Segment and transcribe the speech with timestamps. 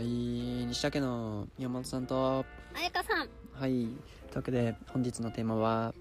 [0.00, 3.28] はい、西竹の宮本さんと、あやかさん。
[3.52, 5.92] はい、というわけで本日のテーマは、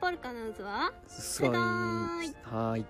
[0.00, 0.92] ポルカの渦は？
[1.08, 1.50] すごい。
[1.50, 2.86] はい。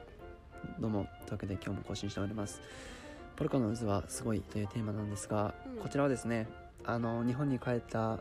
[0.79, 2.61] どうも、というわけで今日も更新しております。
[3.37, 5.83] ポルカの渦はすごいというテーマなんですが、うん。
[5.83, 6.47] こちらはですね、
[6.85, 8.17] あの、日本に帰った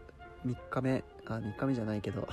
[0.46, 2.28] 3日目、あ、3日目じゃないけど、 ど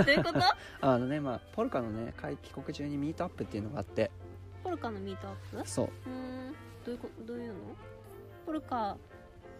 [0.00, 0.40] ういうこと？
[0.80, 4.10] あのね、まあ、ポルカのね、帰帰国中にミートアップっていうのがあって、
[4.64, 5.68] ポルカのミートアップ？
[5.68, 6.10] そう、うー
[6.48, 6.54] ん。
[6.86, 7.54] どういうことどういうの？
[8.46, 8.96] ポルカ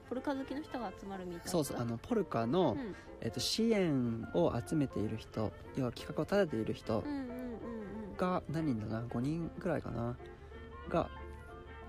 [0.08, 2.94] ポルカ好きの人が集まるミートアップそうそう、あの、ポルカの、うん。
[3.20, 7.02] えっと、支援を集めている人、要は企画を立てている人、
[8.16, 10.16] が何人だな？5人ぐらいかな？
[10.88, 11.08] が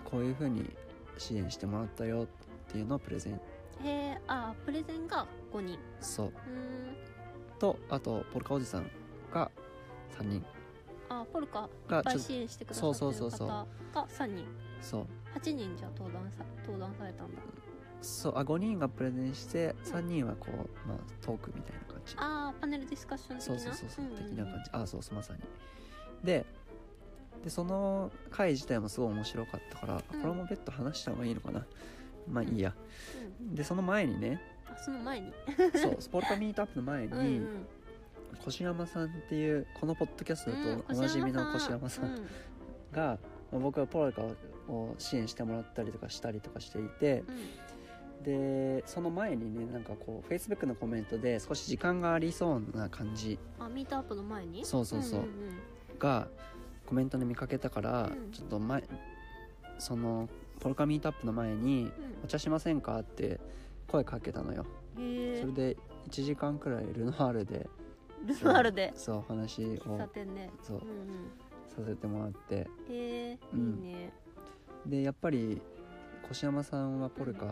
[0.03, 0.70] こういう風に
[1.17, 2.27] 支援してもらったよっ
[2.71, 3.34] ていうのをプレゼン。
[3.34, 3.39] うん
[3.85, 5.77] へえあプレゼンが5人。
[6.01, 6.34] そう。
[7.59, 8.89] とあとポルカおじさん
[9.31, 9.51] が
[10.17, 10.43] 3人。
[11.09, 13.48] あポルカが支援してくださってるそうそうそうそう。
[13.48, 14.49] 方が3人と
[14.81, 17.41] そう8人じゃ登壇さ登壇されたんだ。
[18.02, 22.15] そうあ5人がプレゼンして3人はこう、まあ、トークみたいな感じ。
[22.18, 23.55] あーパネルディスカッション的な？
[23.55, 24.18] そうそうそうそう、んんん。
[24.18, 24.71] 的な感じ。
[24.71, 25.40] あそうそうまさに。
[26.24, 26.46] で
[27.43, 30.21] でその回自体もすごい面白かったから、うん。
[30.21, 31.66] これも別途話した方がいいのかな。
[32.32, 32.73] まあいいや、
[33.41, 33.55] うん。
[33.55, 35.34] でその前にねあその前に。
[35.76, 37.68] そうスポルタミートアップの前に、 うんうん。
[38.48, 42.27] 越山さんっていうこのポッドキャストうんだとおなじみの越山さんうん。
[42.91, 43.18] が、まあ
[43.51, 44.23] 僕はポラカ
[44.67, 48.23] を支援してもらったりとかしたりとかしていてうん。
[48.23, 53.37] でその前にねなんかこう Facebook のコメントで少し時間がありそうな感じ。
[53.59, 54.65] あミートアップの前に？
[54.65, 55.20] そうそうそう。
[55.21, 55.29] んんん。
[55.99, 56.27] が
[56.85, 58.31] コメントで見かけたから、うん。
[58.31, 58.84] ちょっと前
[59.77, 60.27] その
[60.59, 63.39] ポルカミートアップの前にうん「お茶しませんか?」って
[63.87, 64.66] 声かけたのよ。
[64.97, 65.41] へえ。
[65.41, 65.78] それで
[66.09, 67.69] 1時間くらいルノワールで
[68.25, 68.91] ルノワールで？
[68.95, 70.50] そう話喫茶を店で。
[70.63, 70.78] そう。
[70.79, 71.31] うんうん
[71.78, 72.56] させてもらって。
[72.56, 73.83] へえうん。
[73.85, 74.13] いいね。
[74.85, 75.61] でやっぱり
[76.29, 77.45] 越山さんはポルカ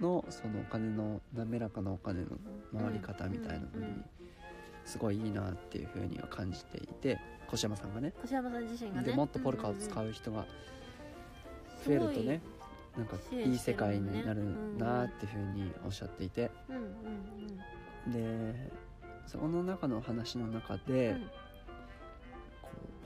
[0.00, 2.26] のそのお金の滑らかなお金の
[2.76, 4.04] 回り方みたいなのにうんうん
[4.84, 7.18] すごいいいなっていうふうには感じていて
[7.52, 8.12] 越山さんがね。
[8.24, 9.04] 越山さん自身がね。
[9.04, 10.46] でもっとポルカを使うう人が
[11.84, 12.40] 増えるとね
[12.96, 14.44] なんか支援いい世界になる
[14.78, 16.50] なっていうふうにおっしゃっていて。
[16.72, 16.82] んうん
[18.06, 18.70] うんで
[19.26, 21.16] その中の話の中うで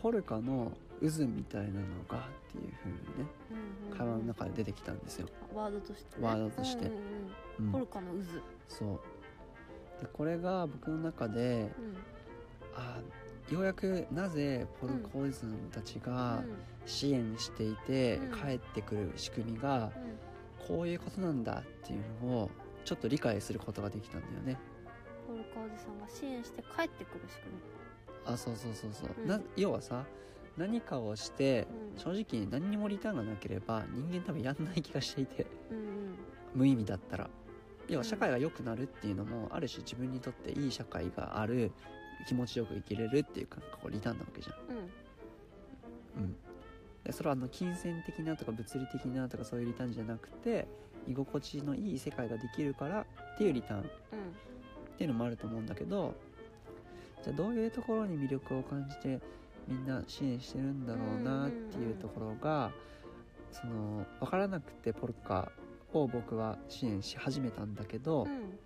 [0.02, 2.94] ポルカの渦みたいなのがっていうふうに
[3.24, 5.28] ねうんうん会話の中で出てきたんですよ。
[5.54, 6.26] ワードとしてね。
[6.26, 6.86] ワードとして。
[6.86, 7.66] うんうんうん。
[7.66, 7.72] うん。
[7.72, 8.18] ポルカの渦。
[8.68, 9.00] そう。
[10.00, 11.96] でこれが僕の中でうん。
[12.74, 13.00] あ
[13.50, 16.56] ようやくなぜポルコおじさんたちがうん。
[16.86, 18.38] 支援していてうん。
[18.38, 19.92] 帰ってくる仕組みが
[20.60, 20.66] うん。
[20.76, 22.50] こういうことなんだっていうのを
[22.84, 24.58] ちょっと理解することができたんだよね。
[25.26, 27.60] ポルカおじさんが支援して帰ってくる仕組み
[28.24, 29.28] あそうそうそうそう、うん。
[29.28, 30.04] な要はさ
[30.56, 31.98] 何かをしてうん。
[31.98, 35.46] 正直何にもリターンがなければ人間多分やんない気がしていて。
[35.70, 35.84] うんうん。
[36.54, 37.30] 無意味だったら。
[37.88, 41.72] 要は社会が良くなるっていうのもある種自分にとっていい社会がある
[42.28, 44.76] 気持ちよく生きれるっていうかこうリターンなわけじゃん。
[44.76, 46.24] うん。
[46.24, 46.36] うん、
[47.04, 50.68] でそれはあの金銭的なとか物理的なとかそういうリターンじゃなくて
[51.08, 53.00] 居心地のいい世界ができるから
[53.34, 53.80] っていうリターン。
[53.80, 53.88] っうん。
[54.96, 56.14] ていうのもあると思うんだけど
[57.22, 59.20] じゃあどういうところに魅力を感じて
[59.68, 62.72] みんな支援してるんだろうなっていうところが
[63.52, 65.50] その分からなくてポルカ
[65.92, 68.58] を僕は支援し始めたんだけどうん。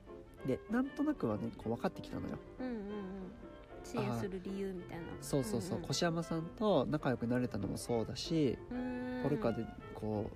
[0.46, 2.36] でなんとなくはねこう分かってきたのよ。
[2.60, 2.82] うんうんうん。
[3.82, 5.04] 支援する理由みたいな。
[5.20, 10.30] そうそうそう、んん越山さんと仲良くなれたのもそうだしうポルカでこ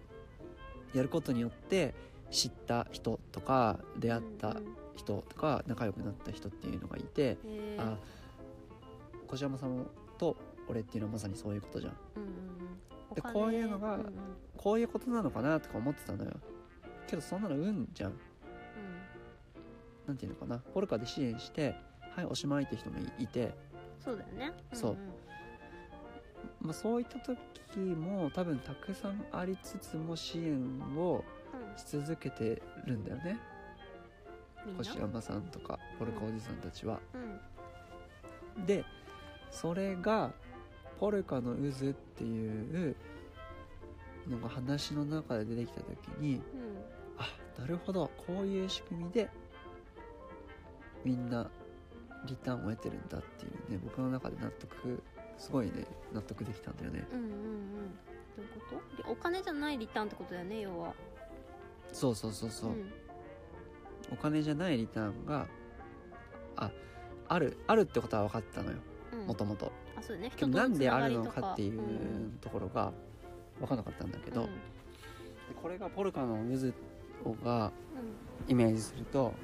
[0.95, 1.95] うやることによって
[2.31, 4.57] 知った人とか出会った
[4.99, 7.39] 人とか仲良くなった人っていうのがいて、
[7.79, 7.97] あ
[9.29, 9.87] 小山さん
[10.19, 10.37] と
[10.69, 11.93] 俺っていうのはまさにそういうことじゃん。
[12.17, 12.33] うんうんう
[13.13, 13.15] ん。
[13.15, 14.13] でこういうのがうんうん。
[14.57, 16.33] こういうことなのかなとか思ってたのよ。
[17.07, 18.13] けどそんなの運じゃん。
[20.07, 20.59] なんていうのかな。
[20.59, 21.77] ポルカで支援して
[22.17, 23.55] はいおしまいって人もいいて、
[24.01, 24.53] そうだよね。
[24.73, 24.93] そう。
[24.93, 24.97] ん
[26.61, 31.79] まあ、そういった時も多分たくさんありつつも支援をうん。
[31.79, 33.25] し続けてるんだよね。
[33.25, 33.39] みん
[34.67, 34.81] な？
[34.81, 37.01] 越山さんとかポルカおじさんたちは。
[38.57, 38.67] うん。
[38.67, 38.85] で
[39.51, 40.33] それが
[40.99, 42.97] ポルカの渦っていう
[44.29, 46.41] のが話の中で出てきた時にうん。
[47.19, 47.29] あ
[47.59, 48.11] なるほど。
[48.27, 49.29] こういう仕組みで
[51.05, 51.49] みんな
[52.27, 55.03] リターンを得てるんだっていうね僕の中で納得
[55.39, 57.07] すごいね納得できたんだよね。
[57.13, 57.31] うんうんうん。
[58.37, 59.03] どういうこと？
[59.03, 60.93] でお金じゃないリターンってことだよね要は。
[61.93, 62.93] そうそうそうそう、ん
[64.13, 65.47] お金じゃないリターンが
[66.57, 66.71] あ
[67.29, 68.79] あるあるってことは分かったのよ。
[69.13, 69.27] うん。
[69.27, 72.93] もともとあそうだねなんであるのかっていうところが
[73.59, 74.47] 分かんなかったんだけど、うん。
[74.47, 74.53] で
[75.61, 77.71] これがポルカの渦をがう
[78.51, 79.35] イメージすると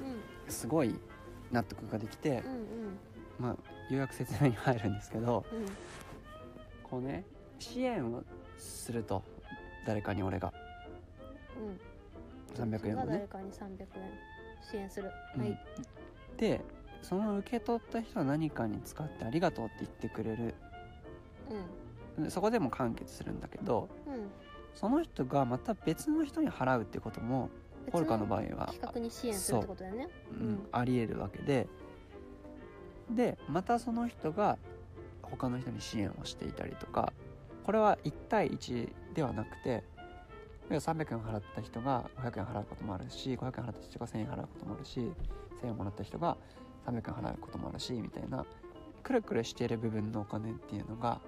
[0.47, 0.95] すごい
[1.51, 2.97] 納得ができてうんうん。
[3.39, 3.57] まあよ
[3.91, 5.65] うやく説明に入るんですけどうん。
[6.83, 7.25] こうね
[7.59, 8.23] 支援を
[8.57, 9.23] すると
[9.85, 10.51] 誰かに俺が。
[11.57, 12.69] うん。
[12.69, 13.05] 300円をね。
[13.05, 14.34] が誰かに300円
[14.65, 15.41] 支援する、うん。
[15.41, 15.59] はい。
[16.37, 16.61] で
[17.01, 20.55] その受け取った人は何かに使ってありがとうって言ってくれる。
[22.17, 24.13] でそこでも完結するんだけどうん。
[24.13, 24.31] うん
[24.73, 27.49] その人がまた別の人に払うってことも
[27.91, 30.09] ポルカの場合は企画に支援するってことだよね。
[30.33, 30.43] う。
[30.43, 30.47] ん。
[30.47, 31.67] うんありえるわけで。
[33.09, 34.57] でまたその人が
[35.21, 37.13] 他の人に支援をしていたりとか
[37.63, 39.83] これは1対1ではなくて
[40.69, 44.99] 300円払った人が500円払うこともあるし500円払った人が1000円払うこともあるし
[45.61, 46.37] 1000円もらった人が
[46.87, 48.45] 300円払うこともあるしみたいな
[49.03, 51.19] くるくるしている部分のお金っていうのが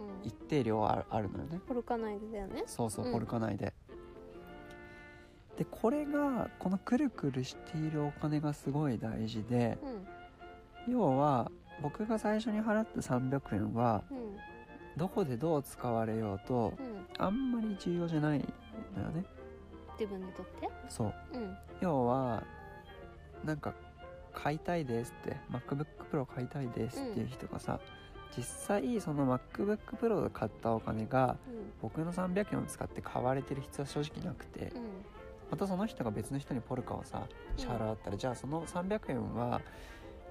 [0.00, 0.28] うん。
[0.28, 1.60] 一定量あるあるのよね。
[1.66, 2.62] ポルカ内でだよね。
[2.66, 3.12] そうそううん。
[3.12, 3.72] ポルカ内で、
[5.56, 9.76] でこれがこのくるくるしているお金がすごい大事で
[10.86, 10.92] うん。
[10.92, 11.50] 要は
[11.82, 14.36] 僕が最初に払った300円はうん。
[14.96, 17.06] どこでどう使われようとうん。
[17.18, 18.44] あんまり重要じゃない
[18.96, 19.24] のよね。
[19.98, 20.68] 自分にとって？
[20.88, 21.14] そう。
[21.34, 21.56] うん。
[21.80, 22.42] 要は
[23.44, 23.74] なんか
[24.32, 25.36] 買いたいですって。
[25.50, 27.80] MacBookPro 買いたいですっていう人がさ、
[28.36, 31.72] 実際その MacBookPro で買ったお金がうん。
[31.82, 34.82] 僕の300円を使って買われてる必要は正直なくてうん。
[35.50, 37.22] またその人が別の人にポルカをさ
[37.56, 39.60] 支払ったら、じゃあその300円は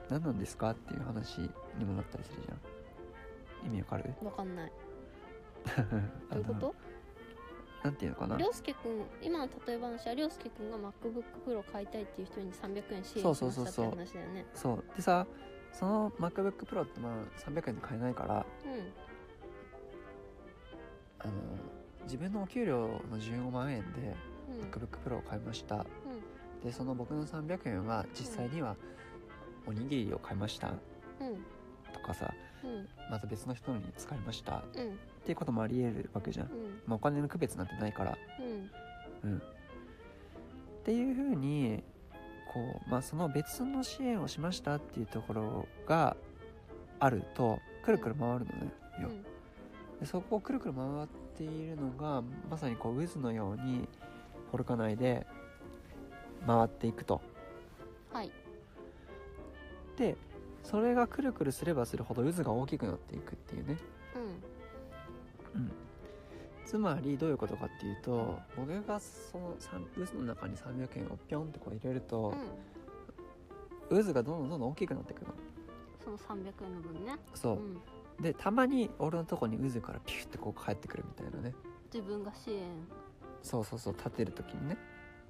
[0.09, 1.39] 何なんですかっていう話
[1.77, 3.67] にもなったりするじゃん。
[3.67, 4.13] 意味わかる？
[4.23, 4.71] わかんない。
[6.31, 6.75] どういうこと？
[7.83, 8.37] なんていうのかな？
[8.37, 13.87] りょうすけくん今の例え話はりょうすけくんが MacBookPro 買いたいっていう人に300円支援しましたそうそうそうそう。
[13.87, 14.83] って話だよねそう。
[14.95, 15.27] でさ
[15.71, 18.91] その MacBookPro ってまあ300円で買えないからうん。
[21.19, 21.31] あの
[22.03, 24.15] 自分のお給料の15万円で
[24.49, 24.69] うん。
[24.69, 25.75] MacBookPro を買いました。
[25.75, 25.85] うん。
[26.63, 28.75] でその僕の300円は実際には
[29.67, 30.69] おにぎりを買いました。
[30.69, 30.75] うん。
[31.35, 31.56] と
[32.07, 32.33] かさ
[32.63, 32.87] うん。
[33.11, 34.57] また別の人に使いました。
[34.57, 34.97] っうん。
[35.25, 36.51] ていうこともありえるわけじゃん、うん。
[36.87, 38.17] まあ、お金の区別なんてないから。
[39.23, 39.31] うん。
[39.31, 39.37] うん。
[39.37, 39.41] っ
[40.83, 41.83] ていうふうに
[42.53, 46.15] こうまあその別の支援をしましたっていうところが
[46.99, 48.71] あるとくるくる回るのね、
[49.01, 49.09] よ。
[49.09, 49.23] うん。
[49.99, 51.07] でそこをくるくる回っ
[51.37, 53.87] ているのがまさにこう渦のように
[54.51, 55.27] ポルカ内で
[56.45, 57.21] 回っていくと。
[58.13, 58.31] はい。
[59.97, 60.15] で
[60.69, 63.77] それがくるくるすればするほど渦が大きくなっていくっていうね。
[65.55, 65.71] うん。
[66.65, 69.55] つまりどういうことかっていうと僕がその
[70.05, 72.33] 渦の中に300円をピョンってこう入れると
[73.89, 75.27] うん渦がどんどんどんどん大きくなっていくの。
[76.03, 77.15] その300円の分ね。
[77.33, 77.55] そう。
[77.55, 77.81] う、ん。
[78.21, 81.55] でたまに俺のとこに渦からピュってこう帰ってくるみたいなね。
[81.93, 82.63] 自分が支援。
[83.41, 84.77] そうそうそう立てる時にね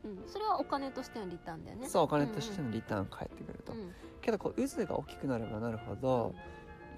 [0.03, 0.23] うん。
[0.27, 1.87] それはお金としてのリターンだよね。
[1.87, 3.93] そうお金としてのリターン返ってくると、うん。
[4.21, 6.33] けどこう渦が大きくなればなるほど、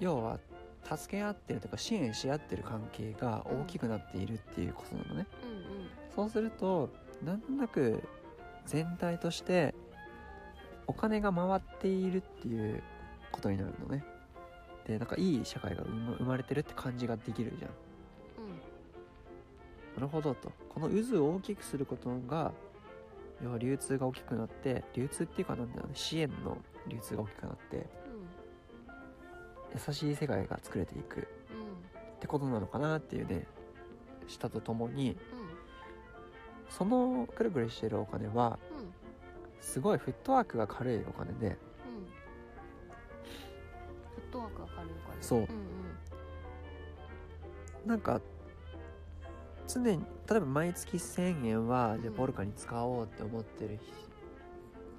[0.00, 0.38] 要は
[0.84, 5.90] 助け合ってるとか支援し合ってる関係が大きくなっているっていうことなのね、うんうん。
[6.14, 6.90] そうすると
[7.24, 8.02] なんとなく
[8.66, 9.74] 全体として
[10.86, 12.82] お金が回っているっていう
[13.30, 14.04] ことになるのね。
[14.86, 17.70] でなんかいい社会が生ま生まれてるって感じができるじゃん。
[19.96, 20.50] なるほどと。
[20.68, 22.52] この渦を大きくすることが
[23.42, 27.86] 要は流通が大きくなって流通っていうかなんだろうね支援の流通が大きくなって
[29.88, 31.72] 優しい世界が作れていくうんうん
[32.16, 33.46] ってことなのかなっていうね
[34.28, 35.12] したとともに。
[35.12, 35.50] うん
[36.70, 38.94] そのくるくるしてるお金はうん
[39.60, 41.54] すごいフットワークが軽いお金でうん。
[44.14, 45.20] フットワークが軽いお金。
[45.20, 45.40] そう。
[45.40, 45.48] うん。
[47.86, 48.20] なんか
[49.72, 54.10] 常に例えば毎月1000円はじゃポルカに使おうって思ってる人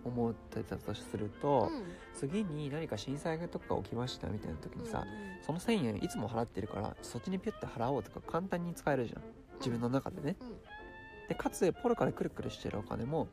[0.04, 1.78] 思ってたとすると、うん。
[1.78, 9.22] うん次に何か震災とか起きましたみたいな時にさ、うんその1000円いつも払ってるからそっちにピュッて払おうとか簡単に使えるじゃん。
[9.58, 11.28] 自分の中でね、うん。
[11.30, 13.28] でかつポルカでくるくるしてるお金も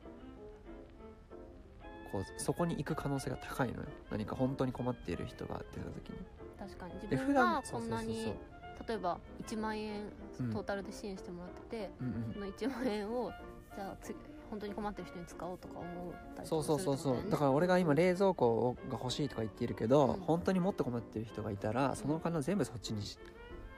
[2.11, 3.89] こうそこに行く可能性が高いのよ。
[4.09, 6.17] 何か本当に困っている人が出た時に。
[6.57, 6.93] 確かに。
[7.09, 10.03] で自分がこんなにそうそうそう例えば1万円
[10.39, 10.51] うん。
[10.51, 12.33] トータルで支援してもらってて、うんうん。
[12.33, 13.31] その1万円を
[13.75, 14.15] じゃあつ
[14.49, 20.21] 本当に困ってる人に使おうとか思ったりそうそうそうそうだよねだから俺が今冷蔵庫が欲しいとか言っているけど、うん。
[20.21, 23.17] 本当にもっと困ってる人がいたらそのお金を全部そっちにし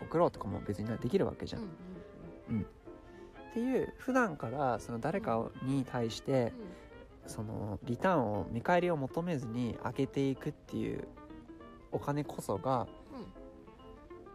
[0.01, 1.67] 送ろうとかも別にできるわけじゃん、うん
[2.50, 2.65] うん
[3.51, 6.53] っていう普段からその誰かに対して
[7.27, 11.05] そのリターンを見返りを求めずに上げていくっていう
[11.91, 12.88] お金こそが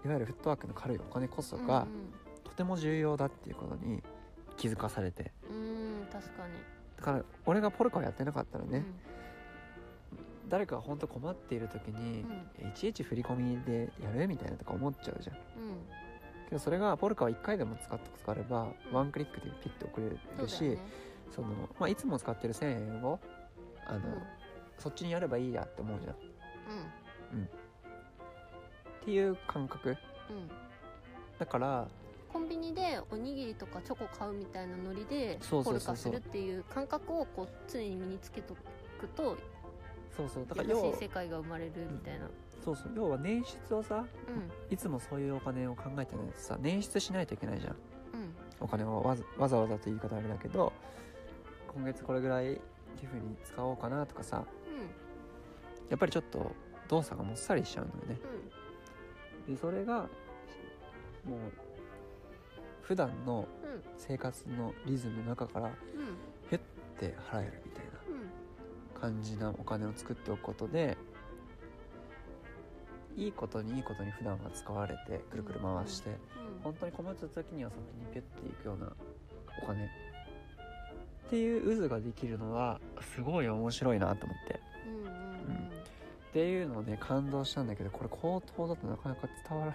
[0.06, 1.88] いわゆるフットワークの軽いお金こそうんがうん。
[2.44, 4.02] とても重要だっていうことに
[4.56, 5.32] 気づかされて。
[5.50, 6.54] うん確かに。
[6.96, 10.48] だから俺がポルカをやってなかったらね、うん。
[10.48, 12.24] 誰かが本当困っている時に、
[12.62, 12.68] うん。
[12.68, 15.36] いちいち振り込みでやるみたいなとか思っちゃうじゃん。
[15.36, 15.42] うん。
[16.48, 18.96] けどそれがポルカは1回でも使ったことがあれば、うん。
[18.96, 20.78] ワンクリックでピッと送れるしね。
[21.34, 21.48] その、
[21.80, 23.18] まあ、いつも使ってる1000円を
[23.86, 24.22] あの、うん。
[24.78, 26.14] そっちにやればいいやって思うじゃん。
[26.14, 26.16] っ
[27.32, 27.48] うん
[29.06, 29.90] ていう感覚。
[29.90, 29.96] うん。
[31.38, 31.86] だから
[32.32, 38.54] コンビニでおにぎりとかチョコ買うみたいなノリでそうポルカするっていう感覚をこう常に身につけと
[39.00, 39.36] くと
[40.16, 40.46] そうそう。
[40.46, 42.28] だから要い世界が生まれるみたいな。
[42.64, 42.92] そうそう。
[42.96, 44.74] 要は捻出をさうん。
[44.74, 47.72] いつもそういうお金を考えてないとさ捻出しないといけないじゃん。
[47.72, 47.78] うん。
[48.58, 49.14] お金をわ
[49.48, 50.72] ざわざと言い方あれだけど
[51.74, 52.60] 今月これぐらい
[52.96, 55.90] 寄付に使おうかなとかさうん。
[55.90, 56.50] やっぱりちょっと
[56.88, 58.18] 動作がもっさりしちゃうのよね
[59.48, 60.00] でそれが
[61.24, 61.38] もう
[62.82, 63.46] 普段の
[63.96, 65.72] 生活のリズムの中からうん。
[66.48, 66.60] ペッ
[67.00, 67.90] て払えるみたいな
[69.04, 69.12] うん。
[69.12, 70.96] 感じなお金を作っておくことで
[73.16, 76.16] いいことにいいことに普段は使われてくるくる回して、うん。
[76.62, 78.92] 本当に困った時にはそっちにピュッていくような
[79.62, 79.88] お金っ
[81.28, 82.80] ていう渦ができるのは
[83.14, 84.60] すごい面白いなと思って
[86.36, 89.74] っていうのをね感動したんだけどこれ口頭だとなかなか伝わら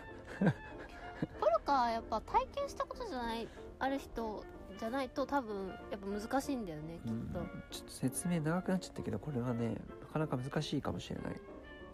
[1.39, 3.48] ポルカはやっぱ体験したことじゃない
[3.80, 4.46] ある人
[4.77, 7.39] じゃないと多分やっぱ難しいんだよねきっと、
[7.72, 11.34] ちょっと説明長くなっちゃったけどこれはねなかなか難しいかもしれない。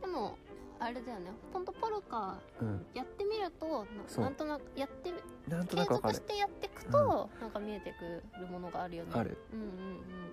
[0.01, 0.37] でも
[0.79, 1.31] あれだよね。
[1.53, 2.85] ほんとポルカうん。
[2.93, 4.23] やってみるとそう。
[4.23, 6.13] ななんとなくやってみなんと継続なくわかる。
[6.15, 9.11] してやっていくと、なんか見えてくるものがあるよね。
[9.13, 9.37] ある。
[9.53, 10.26] うんうんうんうん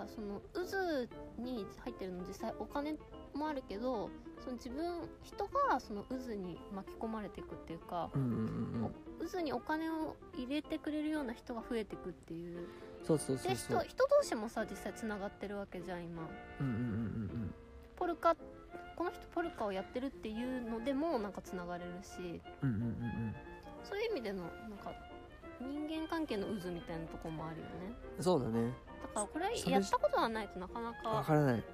[0.00, 2.96] かその渦に入ってるの実際お金
[3.34, 4.10] もあるけど
[4.42, 9.28] その自分人がその渦に巻き込まれていくっていうか、うんうんうんうん。
[9.28, 12.66] 渦にお金を入れてくれるような人が増えていくっていう。
[13.06, 13.78] そうそうそうでそう。
[13.80, 16.22] 人人同士もさ実際つながってるわけじゃん今。
[16.60, 17.54] うんうんうんうん
[17.96, 18.34] ポルカ
[18.96, 22.40] この人ポルカをやってるっていうのでもなんかつながれるし。
[22.62, 23.34] うんうんうんうん。
[23.84, 24.92] そういう意味でのなんか
[25.60, 27.70] 人間関係の渦みたいなとこもあるよね。
[28.16, 31.64] うんそうだねだからこれやったことはないとなかなわかからない。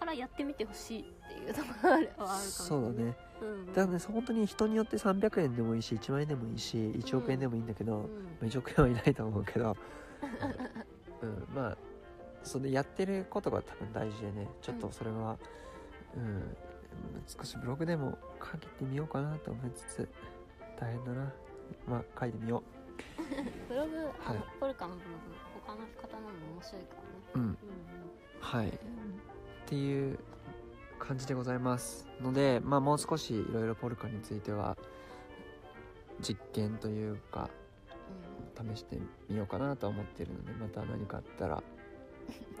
[0.00, 3.16] からやってみてほしいっていうのがあるはあるかもそうだね。
[3.42, 3.66] うん。
[3.66, 8.02] だからね本当に人によって300円でもいいし1万円でもいいし1億円でもいいんだけど、うん。
[8.02, 8.08] ま
[8.42, 9.76] あ1億円はいないと思うけど、
[11.22, 11.76] うん、まあ
[12.42, 14.48] それやってることが多分大事でね。
[14.62, 15.38] ちょっとそれは、
[16.16, 16.56] うん。
[17.26, 20.08] 少しブログでも書いてみようかなと思いつつ
[20.78, 21.32] 大変だな。
[21.86, 22.62] まあ書いてみよ
[23.68, 24.42] ブログ、はい。
[24.58, 27.08] ポルカのブログ方のも面白いからね。
[27.34, 27.56] ううんうん。
[28.40, 28.68] はい。
[28.68, 28.72] っ
[29.66, 30.18] ていう
[30.98, 34.76] 感じでございますのでまあもう少しいろいろポルカについては
[36.20, 37.48] 実験というか
[38.58, 38.98] うん試して
[39.28, 41.62] みようかなとは思っているのでまた何かあったらこ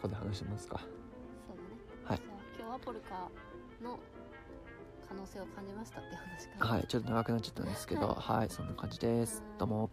[0.02, 0.80] こで話しますか。
[0.80, 1.68] そうだね。
[2.04, 2.18] はい。
[2.56, 3.28] じゃあ今日はポルカ
[3.84, 3.98] の
[5.08, 6.84] 可能性を感じましたっていう話からはい。
[6.86, 8.48] ちょっと長くなっちゃったんですけどはい。
[8.48, 9.42] そんな感じです。
[9.58, 9.90] どうも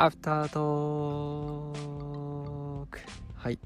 [0.00, 3.00] アフタートーク。
[3.34, 3.58] はい。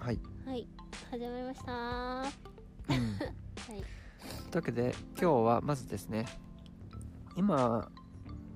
[0.00, 0.66] はい、はい。
[1.08, 1.70] 始まりました。
[1.72, 2.24] は
[2.88, 2.96] うん、
[3.78, 3.84] い。
[4.50, 6.26] というわけで今日はまずですね
[7.36, 7.88] 今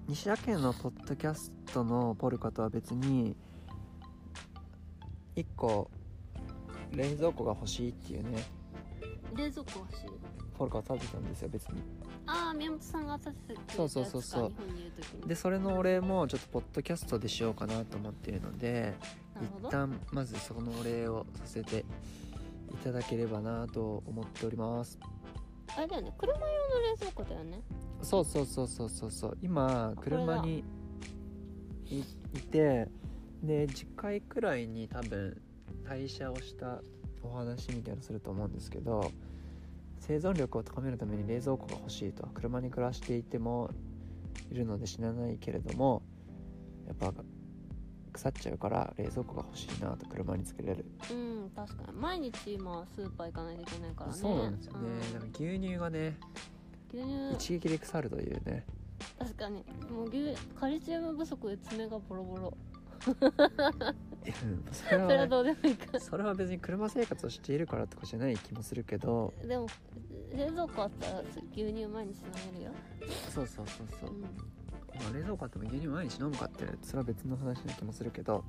[0.08, 3.36] 西田家のポッドキャストのポルカとは別に
[5.36, 5.92] 1個
[6.90, 8.42] 冷蔵庫が欲しいっていうね。
[9.36, 10.10] 冷蔵庫欲しい。
[10.58, 11.80] ポルカを食べたんですよ別に
[12.30, 14.52] ああ宮本さんがさせてくれたやつかそうそうそうそ
[15.25, 15.28] う。
[15.28, 18.94] でそれのお礼もちょっとポッドキャストでしようかなと思っているので
[19.62, 21.87] 一旦まずそのお礼をさせて
[22.70, 24.99] いただければなと思っております。
[25.76, 27.62] あれだよね車用の冷蔵庫だよね。
[28.02, 29.38] そうそうそうそうそうそう。
[29.40, 30.64] 今車に
[31.87, 32.04] いい
[32.50, 32.88] て
[33.42, 35.40] で次回くらいに多分
[35.85, 36.82] 退社をした
[37.23, 39.11] お話みたいなのすると思うんですけど
[40.00, 43.70] 生存力を高めるために冷蔵庫が欲しいと車に暮らしていても
[44.50, 46.02] いるので死なないけれども
[46.86, 47.12] やっぱ
[48.12, 51.98] 腐っちゃうから冷蔵庫が欲しいなと車につけれる、うん確かに。
[51.98, 54.16] 毎日今スーパー行かないといけないからね。
[54.16, 56.16] そうなんですよね、うんだから牛乳がね
[56.92, 57.34] 牛乳。
[57.34, 58.64] 一撃で腐るというね。
[59.18, 59.64] 確かに。
[59.90, 62.56] もう牛カルシウム不足で爪がボロボロ。
[62.62, 62.67] うん
[64.72, 69.32] それはそれはどうでもいいかそれは別に車生活をしているからとかじゃない気もするけど。
[69.46, 69.66] でも
[70.32, 71.20] 冷蔵庫あったら
[71.52, 72.72] 牛乳毎日飲めるよ、
[73.30, 74.10] そうそうそうそう。
[74.10, 74.28] う、ん、ま
[75.10, 78.44] あ、冷蔵庫あっても牛乳毎日飲むかってそれは別の話な気もするけど。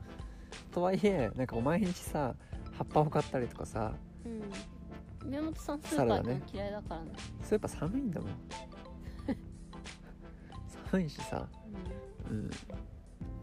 [0.71, 2.35] とはいえなんかお毎日さ
[2.73, 3.93] 葉っぱを買ったりとかさ。
[4.25, 5.29] うん。
[5.29, 7.11] 宮本さんスーパー行くの嫌いだからね。
[7.43, 8.31] スーパー寒いんだもん。
[10.91, 11.47] 寒いしさ。
[12.29, 12.49] うん。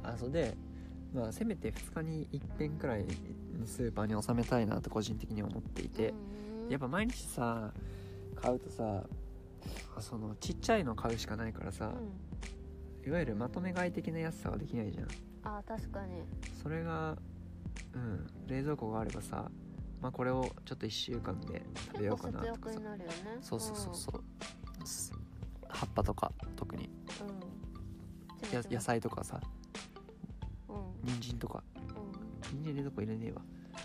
[0.03, 0.57] あそれで
[1.15, 3.09] まあせめて2日に一遍くらいに
[3.67, 6.37] スーパーに収めたいなと個人的に思っていて、うん
[6.69, 7.73] やっぱ毎日さ
[8.35, 9.05] 買うとさ
[10.01, 11.93] そのちっちゃいの買うしかないからさ、
[13.05, 13.09] うん。
[13.09, 15.07] いわゆるまとめ買い的な安さができないじゃん。
[15.45, 16.25] あー確かに。
[16.61, 17.17] それが
[17.95, 19.49] うん冷蔵庫があればさ
[20.03, 22.81] まあこれをちょっと1週間で食べようかなとかさ。
[22.81, 22.87] ね。
[23.41, 25.13] そうそうそうそう、す
[25.69, 26.91] 葉っぱとか特に。
[28.53, 29.41] うん、野菜とかさ。
[29.41, 29.66] うん
[31.07, 31.63] 人参とか。
[31.77, 32.63] うん。
[32.63, 33.43] 人参冷蔵庫入れねえわ。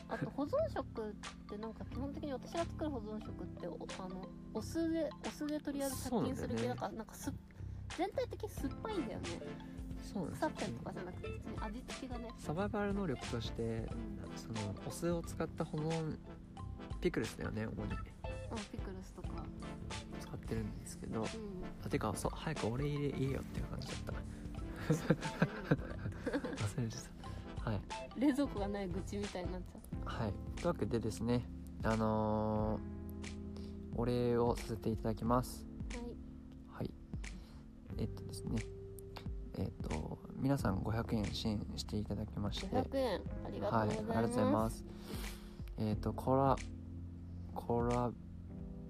[0.10, 1.14] あと保存食っ
[1.50, 7.34] てなんか基本的に私が作る保存食っておあのお酢でお酢でとりあえず殺菌する系そうなんねだからなんかす
[7.98, 9.26] 全体的に酸っぱいんだよね。
[10.02, 13.88] そうなん腐ったりとかじゃなくて普通に味付けがね、サバイバル能力としてうん。
[14.36, 16.18] そのお酢を使った保存
[17.00, 17.94] ピクルスだよね主に。
[17.94, 19.30] うん、ピクルスとか、
[20.20, 21.22] 使ってるんですけど。
[21.22, 21.26] う
[21.86, 25.91] あてかそう早く俺入れ入れよっていう感じだった
[26.82, 26.98] 忘れて
[27.64, 27.80] たはい。
[28.18, 30.34] ん、冷蔵庫がない愚痴みたいになっちゃはい。
[30.56, 31.46] というわけでですね
[31.84, 33.02] あのー
[33.96, 35.66] お礼をさせていただきます。
[35.94, 35.98] う
[36.78, 36.84] はい。
[36.84, 36.92] はい。
[37.98, 38.62] えっとですね。
[39.58, 42.68] えっと皆さん500円支援していただきまして。
[42.68, 44.86] 500円ありがとうはい、ございます、ありがとうございます。
[45.78, 46.56] えっ、と、コラ、
[47.54, 48.12] コラ、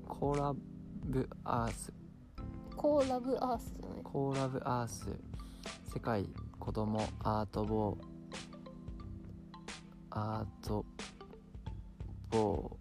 [0.08, 0.54] コラ
[1.06, 1.92] ブアース、
[2.76, 4.04] コーラブアースじゃない。
[4.04, 5.08] コーラブアース、
[5.94, 6.28] 世界
[6.62, 7.96] 子供アートボー、
[10.12, 10.86] アート
[12.30, 12.78] ボ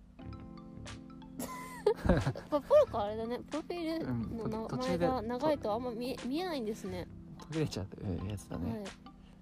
[2.07, 8.71] やっぱポロコあれだねプロフィールうんの名前が長いとあんま見え見えないんですねー、途切れちゃうやつだね。
[8.71, 8.81] はい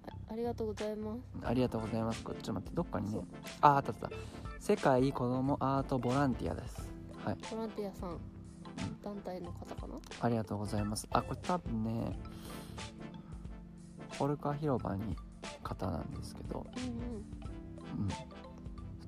[0.07, 2.23] あありがとうございますありがとうございます。
[2.23, 3.23] ちょっと待って、どっかにねそう。
[3.61, 4.09] あ、あったあった。
[4.59, 6.87] 世界子供アートボランティアです。
[7.25, 7.37] はい。
[7.51, 8.17] ボランティアさん
[9.03, 11.07] 団体の方かなありがとうございます。
[11.11, 12.19] あ、これ多分ね、
[14.19, 15.15] ポルカ広場に
[15.63, 18.09] 方なんですけど、うんうんうん。
[18.09, 18.15] と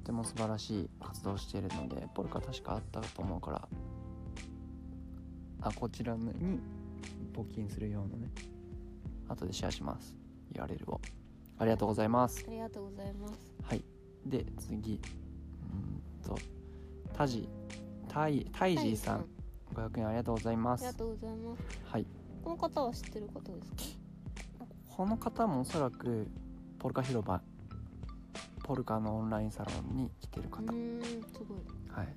[0.06, 3.68] ても素晴らしい活動をしているので、ポルカ確かあったと思うから、
[5.62, 6.32] あ、こちらに
[7.34, 8.32] 募金するようなね、
[9.28, 10.16] 後でシェアします。
[10.54, 11.02] URL を。
[11.60, 12.44] ありがとうございます。
[12.48, 13.84] ありがとうございますはい。
[14.26, 14.94] で、次。
[14.96, 16.36] うーんと、
[17.14, 17.48] タジ、
[18.08, 19.26] タイ、タイジーさん、
[19.76, 20.86] 500円ありがとうございます。
[20.86, 22.08] ありがとうございますはい。
[22.44, 24.01] この方は知ってる方ですか？
[24.96, 26.28] この方もおそらく
[26.80, 27.42] ポルカ広場
[28.64, 30.78] ポルカのオンラインサロンに来てる方、すごい。
[31.90, 32.08] はい。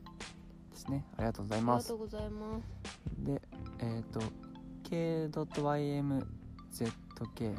[0.71, 1.05] ですね。
[1.17, 2.65] ありがとうございありますがとうございます。
[3.25, 3.43] で
[3.79, 4.21] えっ、と
[4.85, 6.23] K.ymzk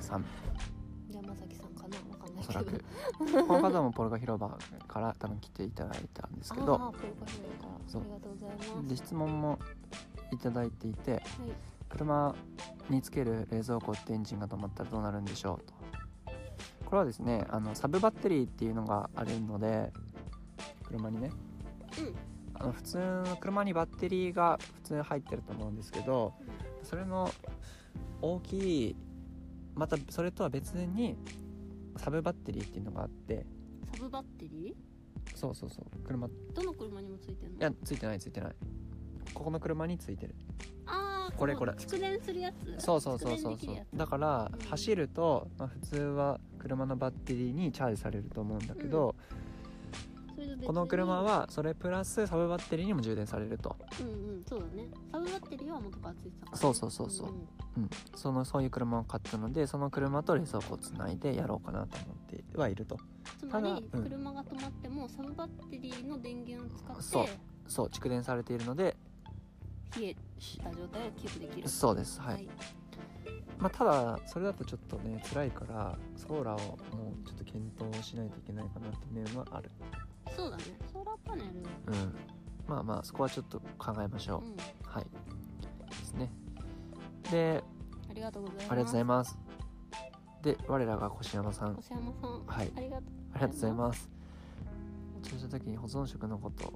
[0.01, 0.25] さん。
[1.11, 1.97] 山崎さんかな？
[2.11, 2.83] わかんなおそらいけどく。
[3.47, 6.75] この方もポルカ広場から多分来ていただいたんですけど。
[6.75, 7.79] ああポルカヒロから。
[7.87, 8.01] そう。
[8.01, 8.87] ありがとうございます。
[8.87, 9.59] で質問も
[10.31, 11.13] いただいていて。
[11.13, 11.21] はい。
[11.87, 12.35] 車
[12.89, 15.73] につける冷蔵庫ってエンジンが止まったらどうなるんでしょうと。
[16.85, 19.91] これはですねあのサブバッテリーっていうのがあるので
[20.83, 21.31] 車にね。
[21.97, 22.15] うん。
[22.53, 26.33] あの普通の車にバッテリーが普通入ってると思うんですけど
[26.83, 27.29] それの
[28.21, 28.95] 大きい
[29.75, 31.17] またそれとは別に
[31.97, 33.45] サブバッテリーっていうのがあって。
[33.93, 34.75] サブバッテリ
[35.33, 35.85] そうそうそう。
[36.05, 36.27] 車。
[36.27, 37.59] いーどの車にもついてんの？
[37.59, 38.55] やついてないついてない。
[39.33, 40.35] ここの車についてる。
[40.85, 41.71] ああこれこれ。
[41.73, 42.83] 蓄電するやつ？
[42.83, 43.75] そうそうそうそうそう。
[43.95, 44.67] だからうん。
[44.67, 49.15] 走ると、まあ、普通は車のバッテリーにチャージされると思うんだけど、
[50.35, 50.67] それと別に。
[50.67, 54.89] この車はそれプラスサブバッテリーにも充電されると、うんうんそうだね。
[55.11, 56.57] サブバッテリーは元からついてたからね。
[56.57, 57.27] そうそうそうそう。
[57.27, 57.29] ん
[57.77, 62.97] うん、そのそういう車を買ったのでその車と冷蔵庫をつないでやろうかなと思ってはいると。
[63.37, 67.25] つまり、車が止まってもサブバッテリーの電源を使ってそう。
[67.67, 68.95] そう蓄電されているので
[69.99, 70.15] 冷え
[70.63, 71.69] た状態をキープできる。
[71.69, 72.47] そうですはい、
[73.57, 79.71] まあ、ただそれだとちょっとね辛いからソーラーをもうちょっと検討しないといけないかなっていう面はある。
[80.35, 80.63] そうだね。
[80.91, 81.49] ソーラーパネル。
[81.49, 82.15] うん。
[82.67, 84.55] まあまあそこはちょっと考えましょう、うん。
[84.83, 85.05] はい。
[85.89, 86.31] ですね。
[87.31, 87.63] で
[88.09, 88.71] ありがとうございます。
[88.71, 89.37] ありがとうございます。
[90.41, 91.75] で我らが越山さん。
[91.75, 92.45] 星山さん。
[92.45, 92.71] はい。
[92.75, 93.05] ありがとう。
[93.33, 94.09] ありがとうございます。
[95.23, 96.73] 駐車時に保存食のこと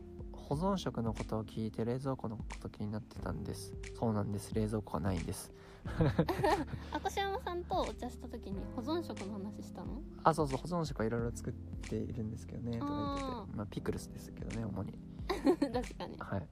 [0.49, 3.71] 保存食のことを聞いて冷蔵庫のこと気になってたんです。
[3.99, 4.51] そうなんです。
[4.55, 5.51] 冷蔵庫はないんです。
[6.91, 10.01] あ星山さんとお茶した時に保存食の話したの？
[10.23, 12.79] あそうそう保存食はいろいろ作っているんですけどね。
[12.79, 14.97] とか言っててあまあピクルスですけどね主に。
[15.29, 16.17] 確かに。
[16.17, 16.39] はい。
[16.39, 16.49] はい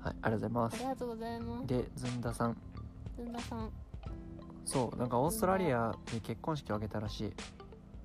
[0.00, 0.74] ありがとうございます。
[0.74, 1.66] ありがとうございます。
[1.66, 2.56] でずんださん。
[3.16, 3.70] ずんださん。
[4.64, 7.32] そうなんかオーストラリアで結婚式を挙げたらしい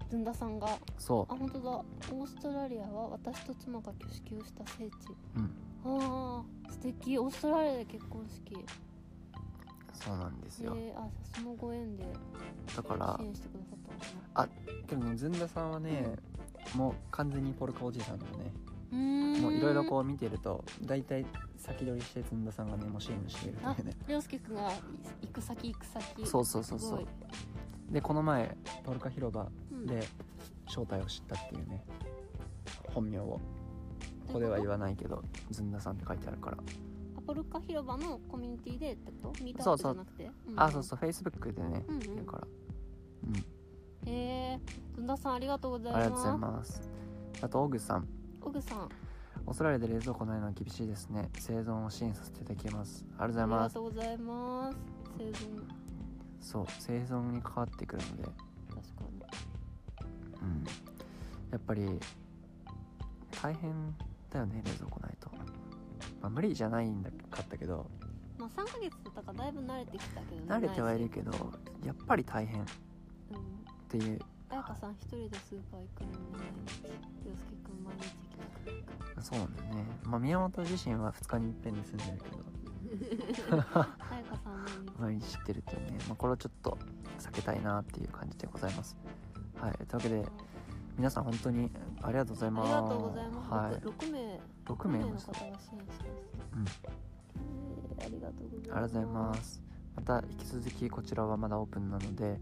[0.09, 1.69] ずんださんがあそ本当だ。
[1.71, 4.91] オーストラリアは私と妻が挙式をした聖地。
[5.35, 5.39] う
[5.85, 5.99] うん。
[5.99, 7.17] ああ素敵。
[7.17, 8.65] オーストラリアで結婚式。
[9.93, 12.05] そうなんですよ、えー、あそのご縁で
[12.75, 13.79] だから支援してくださっ
[14.35, 14.49] たのか
[14.87, 16.15] けどずんださんはね、
[16.75, 18.53] もう完全にポルカおじさんだね。
[18.91, 19.41] なうーん。
[19.41, 21.25] もういろいろこう見てると大体
[21.57, 23.93] 先取りしてずんださんがねもう支援しているというね。
[24.07, 24.71] 涼介くんが
[25.21, 26.25] 行く先行く先。
[26.25, 27.07] そうそうそうそう。
[27.91, 30.07] でこの前ポルカ広場うんで
[30.67, 31.85] 正体を知ったっていうね
[32.93, 33.39] 本名を
[34.27, 36.57] ここでは言わないけどずんださんって書いてあるから。
[37.17, 39.43] アポルカ広場のコミュニティでってこと？
[39.43, 39.91] ミートアップじそうそう。
[39.91, 40.25] ゃなくて？
[40.27, 40.99] んあそうそう。
[40.99, 42.25] フェイスブックでねうんうん。
[42.25, 42.47] から。
[43.27, 43.35] うん。
[44.09, 44.59] へえ
[44.95, 46.01] ずんださんありがとうございます。
[46.01, 46.89] ありがとうございます。
[47.41, 48.07] あとオグさん。
[48.41, 48.89] オグさん。
[49.45, 51.29] オーストラリアで冷蔵庫ないのは厳しいですね。
[51.37, 53.05] 生存を支援させていただきます。
[53.17, 54.77] ありがとうございありがますとうございます。
[55.17, 55.33] 生存。
[56.39, 56.65] そう。
[56.79, 58.29] 生存に関わってくるので
[60.47, 60.63] うん。
[61.51, 61.99] やっぱり
[63.41, 63.95] 大変
[64.29, 65.29] だよね冷蔵庫ないと、
[66.21, 67.89] まあ、無理じゃないんだかったけど。
[68.37, 71.31] まあ3ヶ月だったからだいぶ慣れてきたけどね慣れてはいるけど
[71.83, 72.61] やっぱり大変。
[72.61, 72.65] っ
[73.31, 73.89] うん。
[73.89, 74.19] ていう。
[74.49, 76.83] 彩香さん一人でスーパー行くのに毎日
[77.25, 79.21] 涼介くん毎日行きたくないから。
[79.21, 82.47] そうなんだよね、まあ、宮本自身は2日にいっぺんに住んでるけど。
[84.09, 84.91] 彩香さん毎日。
[84.99, 86.77] 毎日知ってるっていうね、まあ、これをちょっと
[87.19, 88.95] 避けたいなっていう感じでございます
[89.61, 89.71] はい。
[89.73, 90.25] というわけで
[90.97, 92.73] 皆さん本当にありがとうございます。
[92.73, 93.51] ありがとうございます。
[93.51, 93.73] はい。
[93.81, 94.19] 6名。
[94.65, 95.75] 6 6名の方が支援してます。
[96.53, 96.65] うん。
[96.65, 97.07] えー
[97.99, 98.71] ありがとうございます。
[98.71, 99.63] ありがとうございます。
[99.95, 102.39] また引き続きこちらはまだオープンなので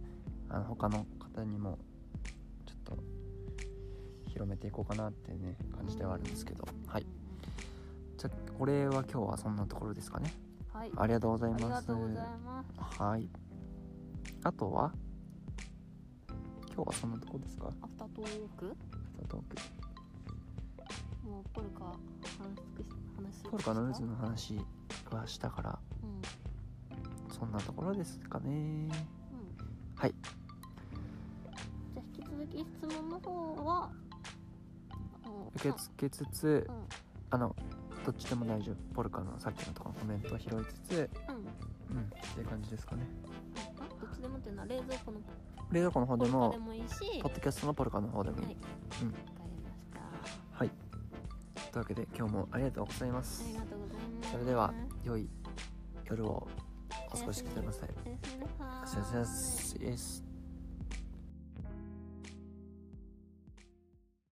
[0.50, 1.78] あの他の方にも
[2.66, 3.04] ちょっと
[4.28, 6.68] 広めていこうかなってね感じではあるんですけど。
[6.88, 7.06] はい。
[8.18, 10.34] じゃあお礼は今日はそんなところですかね。
[10.74, 10.92] はい。
[10.96, 13.02] ありがとうございありますがとうございます。
[13.02, 13.30] はい。
[14.44, 14.94] あとは
[16.76, 17.68] 今日はそんなところですか？
[17.68, 18.26] アフタートー
[18.58, 18.66] ク？
[18.66, 18.76] アフ
[19.18, 19.42] タートー
[21.24, 21.96] クもうポルカ話
[23.16, 24.60] 話ポルカの渦の話
[25.10, 26.22] はしたからうん
[27.34, 28.90] そんなところですかねうん。
[29.96, 30.14] はい。
[31.44, 31.54] じゃ
[31.98, 33.90] あ引き続き質問の方は。
[35.56, 36.76] 受け付けつつうん
[37.32, 37.56] あの
[38.06, 40.50] どっちでも大丈夫ポルカのさっきのところのコメントを拾い
[40.88, 41.36] つつうん。
[41.98, 43.04] うんっていう感じですかね
[43.80, 45.20] あどっちでもっていうのは冷蔵庫の
[45.72, 47.20] 冷蔵庫の方でもでもいいし。
[47.22, 48.56] ポッドキャストのポルカの方でもいい、はい。
[49.02, 49.08] うん。
[49.08, 50.00] わかりました。
[50.58, 50.72] はい。
[51.72, 53.44] というわけで今日もありがとうございます。
[53.46, 54.32] ありがとうございます。
[54.32, 54.74] それでは
[55.04, 55.30] 良い
[56.06, 56.48] 夜を
[57.12, 57.90] お過ごしください。
[58.06, 60.25] おやすみなさい